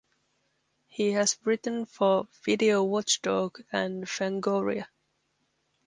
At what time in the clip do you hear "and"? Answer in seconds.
3.71-4.03